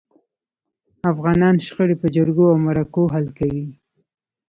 [1.11, 3.65] افغانان شخړي په جرګو او مرکو حل کوي.